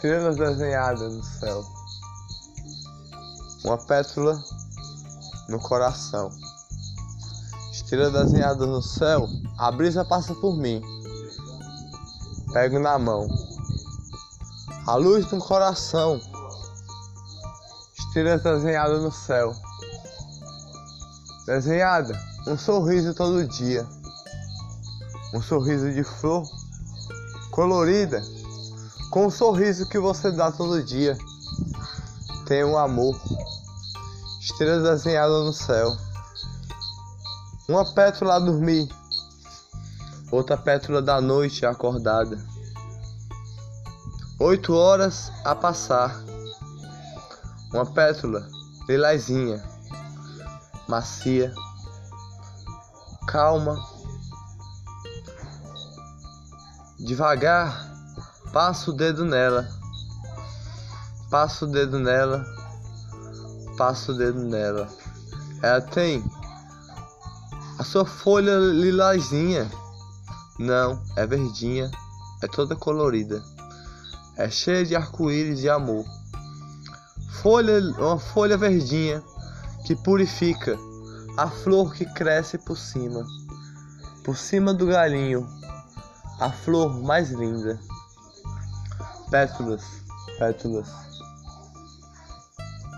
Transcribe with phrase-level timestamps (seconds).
[0.00, 1.62] Estrelas desenhadas no céu.
[3.62, 4.42] Uma pétula
[5.46, 6.30] no coração.
[7.70, 9.28] Estrela desenhada no céu,
[9.58, 10.80] a brisa passa por mim.
[12.54, 13.28] Pego na mão.
[14.86, 16.18] A luz no coração.
[17.98, 19.54] Estrelas desenhadas no céu.
[21.44, 23.86] Desenhada, um sorriso todo dia.
[25.34, 26.42] Um sorriso de flor
[27.50, 28.39] colorida
[29.10, 31.18] com o sorriso que você dá todo dia.
[32.46, 33.20] Tem um amor,
[34.40, 35.96] estrelas desenhadas no céu.
[37.68, 38.88] Uma pétala a dormir,
[40.30, 42.38] outra pétala da noite acordada.
[44.38, 46.22] Oito horas a passar,
[47.72, 48.48] uma pétala
[48.88, 49.62] lilazinha,
[50.88, 51.52] macia,
[53.26, 53.76] calma,
[56.98, 57.89] devagar
[58.52, 59.68] Passo o dedo nela.
[61.30, 62.44] Passo o dedo nela.
[63.78, 64.88] Passo o dedo nela.
[65.62, 66.24] Ela tem
[67.78, 69.70] a sua folha lilazinha.
[70.58, 71.92] Não, é verdinha.
[72.42, 73.40] É toda colorida.
[74.36, 76.04] É cheia de arco-íris de amor.
[77.42, 79.22] Folha, uma folha verdinha
[79.86, 80.76] que purifica
[81.36, 83.24] a flor que cresce por cima.
[84.24, 85.46] Por cima do galinho,
[86.40, 87.78] a flor mais linda
[89.30, 89.82] pétalas,
[90.38, 90.88] pétalas.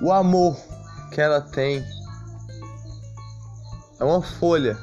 [0.03, 0.57] O amor
[1.13, 1.85] que ela tem
[4.01, 4.79] é uma folha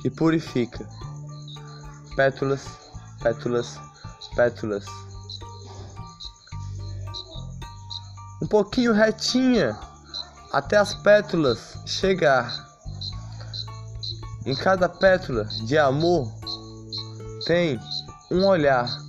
[0.00, 0.88] que purifica.
[2.16, 2.66] Pétalas,
[3.22, 3.78] pétalas,
[4.34, 4.86] pétalas.
[8.42, 9.78] Um pouquinho retinha
[10.52, 12.66] até as pétalas chegar.
[14.46, 16.32] Em cada pétala de amor
[17.46, 17.78] tem
[18.30, 19.05] um olhar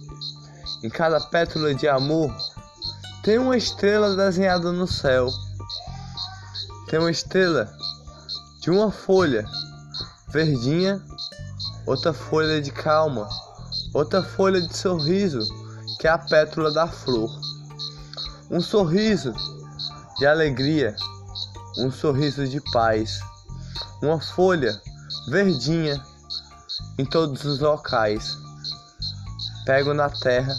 [0.84, 2.36] em cada pétala de amor
[3.28, 5.28] tem uma estrela desenhada no céu.
[6.88, 7.70] Tem uma estrela
[8.62, 9.46] de uma folha
[10.30, 11.04] verdinha,
[11.86, 13.28] outra folha de calma,
[13.94, 15.42] outra folha de sorriso,
[16.00, 17.30] que é a pétala da flor.
[18.50, 19.34] Um sorriso
[20.20, 20.96] de alegria,
[21.80, 23.20] um sorriso de paz,
[24.02, 24.82] uma folha
[25.30, 26.02] verdinha
[26.98, 28.38] em todos os locais.
[29.66, 30.56] Pego na terra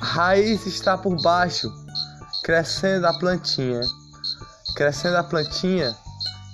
[0.00, 1.72] raiz está por baixo,
[2.42, 3.80] crescendo a plantinha,
[4.74, 5.96] crescendo a plantinha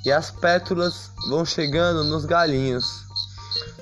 [0.05, 3.05] e as pétalas vão chegando nos galinhos,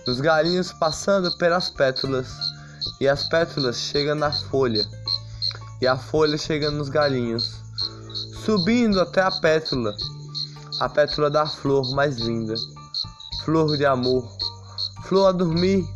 [0.06, 2.28] os galinhos passando pelas pétalas
[3.00, 4.84] e as pétalas chegam na folha.
[5.81, 7.56] E a folha chega nos galinhos,
[8.44, 9.97] subindo até a pétala,
[10.78, 12.54] a pétala da flor mais linda,
[13.44, 14.31] flor de amor,
[15.04, 15.87] flor a dormir,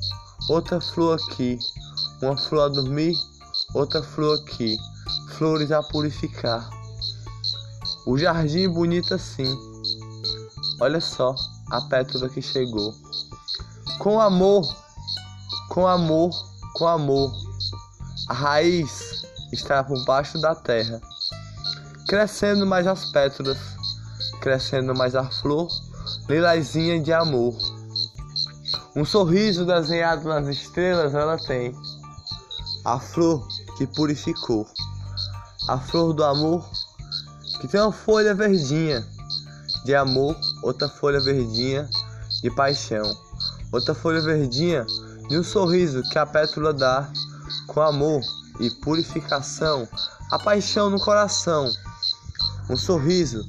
[0.48, 1.58] outra flor aqui,
[2.22, 3.14] uma flor a dormir
[3.74, 4.78] Outra flor aqui,
[5.36, 6.70] flores a purificar.
[8.06, 9.52] O jardim bonito assim.
[10.80, 11.34] Olha só
[11.70, 12.94] a pétala que chegou.
[13.98, 14.64] Com amor,
[15.70, 16.30] com amor,
[16.74, 17.32] com amor.
[18.28, 21.00] A raiz está por baixo da terra,
[22.06, 23.58] crescendo mais as pétalas,
[24.40, 25.68] crescendo mais a flor,
[26.28, 27.56] lilazinha de amor.
[28.94, 31.74] Um sorriso desenhado nas estrelas ela tem.
[32.84, 33.46] A flor
[33.76, 34.66] que purificou.
[35.68, 36.68] A flor do amor,
[37.60, 39.06] que tem uma folha verdinha.
[39.84, 41.88] De amor, outra folha verdinha
[42.42, 43.04] de paixão,
[43.72, 44.86] outra folha verdinha
[45.28, 47.10] de um sorriso que a pétala dá.
[47.66, 48.20] Com amor
[48.60, 49.88] e purificação,
[50.30, 51.70] a paixão no coração.
[52.68, 53.44] Um sorriso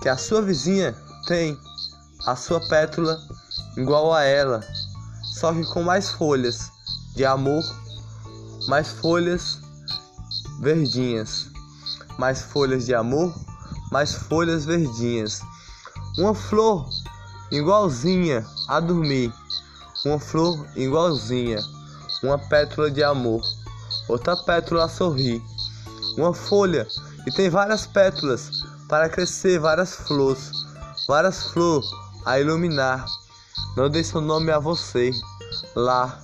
[0.00, 0.94] que a sua vizinha
[1.26, 1.58] tem,
[2.26, 3.20] a sua pétala
[3.76, 4.60] igual a ela,
[5.34, 6.70] só que com mais folhas
[7.14, 7.62] de amor
[8.68, 9.58] mais folhas
[10.60, 11.46] verdinhas,
[12.18, 13.34] mais folhas de amor,
[13.90, 15.40] mais folhas verdinhas.
[16.18, 16.86] Uma flor
[17.50, 19.32] igualzinha a dormir,
[20.04, 21.60] uma flor igualzinha,
[22.22, 23.42] uma pétala de amor,
[24.06, 25.42] outra pétala a sorrir,
[26.18, 26.86] uma folha
[27.26, 28.50] e tem várias pétalas
[28.86, 30.50] para crescer várias flores,
[31.08, 31.88] várias flores
[32.26, 33.06] a iluminar.
[33.76, 35.10] Não dei seu nome a você
[35.74, 36.20] lá.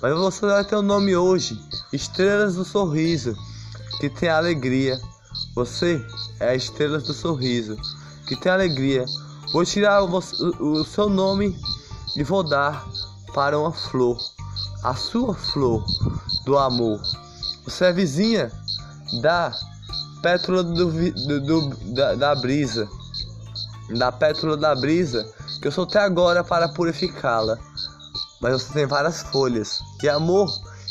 [0.00, 1.60] Mas você vai ter o um nome hoje:
[1.92, 3.36] Estrelas do Sorriso,
[4.00, 5.00] que tem alegria.
[5.54, 6.04] Você
[6.40, 7.76] é a Estrelas do Sorriso,
[8.26, 9.04] que tem alegria.
[9.52, 11.58] Vou tirar o, o, seu nome
[12.16, 12.86] e vou dar
[13.32, 14.18] para uma flor,
[14.82, 15.84] a sua flor
[16.44, 17.00] do amor.
[17.64, 18.52] Você é vizinha
[19.22, 19.52] da
[20.22, 22.88] pétala do, do, do da, da brisa,
[23.96, 25.26] da pétala da brisa,
[25.60, 27.58] que eu soltei agora para purificá-la
[28.40, 30.48] mas você tem várias folhas de amor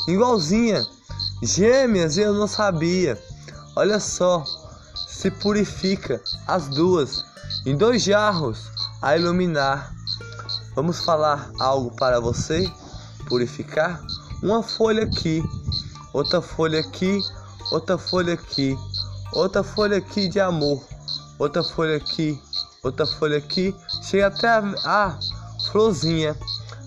[0.08, 0.86] igualzinha
[1.42, 3.22] Gêmeas, eu não sabia.
[3.76, 4.44] Olha só,
[5.08, 7.24] se purifica as duas
[7.64, 8.72] em dois jarros
[9.04, 9.94] a iluminar.
[10.76, 12.68] Vamos falar algo para você
[13.28, 14.02] purificar?
[14.42, 15.44] Uma folha aqui,
[16.12, 17.20] outra folha aqui,
[17.72, 18.76] outra folha aqui,
[19.32, 20.84] outra folha aqui de amor,
[21.38, 22.42] outra folha aqui,
[22.82, 25.20] outra folha aqui, chega até a, a
[25.72, 26.36] florzinha.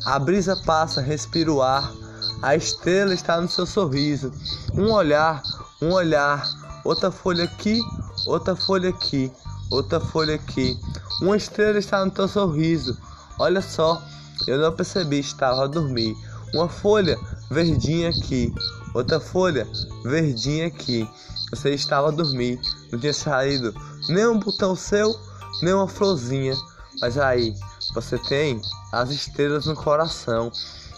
[0.06, 1.92] A brisa passa, respira o ar,
[2.42, 4.32] a estrela está no seu sorriso.
[4.74, 5.42] Um olhar,
[5.80, 6.42] um olhar,
[6.84, 7.80] outra folha aqui,
[8.26, 9.30] outra folha aqui,
[9.70, 10.78] outra folha aqui.
[11.20, 12.96] Uma estrela está no teu sorriso.
[13.38, 14.02] Olha só,
[14.46, 16.16] eu não percebi, estava a dormir.
[16.54, 17.18] Uma folha
[17.50, 18.52] verdinha aqui,
[18.94, 19.66] outra folha
[20.04, 21.08] verdinha aqui.
[21.50, 22.60] Você estava a dormir,
[22.90, 23.74] não tinha saído
[24.08, 25.14] nem um botão seu,
[25.62, 26.54] nem uma florzinha.
[27.00, 27.54] Mas aí,
[27.94, 28.60] você tem
[28.92, 30.50] as estrelas no coração,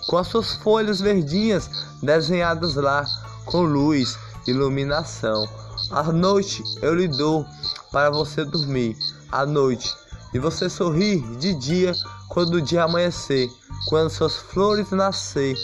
[0.07, 1.71] com as suas folhas verdinhas
[2.03, 3.05] desenhadas lá,
[3.47, 5.49] com luz, iluminação.
[5.91, 7.47] À noite eu lhe dou
[7.91, 8.97] para você dormir,
[9.31, 9.95] à noite,
[10.33, 11.93] e você sorrir de dia
[12.29, 13.51] quando o dia amanhecer,
[13.89, 15.57] quando suas flores nascer.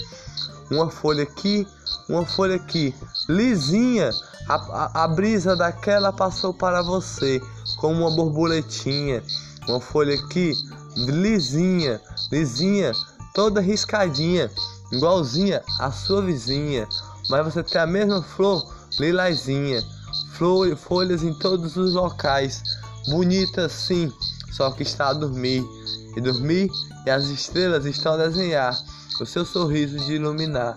[0.70, 1.66] Uma folha aqui,
[2.08, 2.94] uma folha aqui,
[3.28, 4.10] lisinha,
[4.48, 7.40] a, a, a brisa daquela passou para você,
[7.78, 9.22] como uma borboletinha.
[9.66, 10.54] Uma folha aqui,
[10.96, 12.00] lisinha,
[12.32, 12.92] lisinha,
[13.38, 14.50] toda riscadinha,
[14.90, 16.88] igualzinha à sua vizinha.
[17.30, 18.68] Mas você tem a mesma flor,
[18.98, 19.80] lilazinha,
[20.32, 22.60] flor, folhas em todos os locais,
[23.06, 24.12] bonita sim,
[24.50, 25.64] só que está a dormir.
[26.16, 26.68] E dormir
[27.06, 28.76] e as estrelas estão a desenhar
[29.20, 30.76] o seu sorriso de iluminar.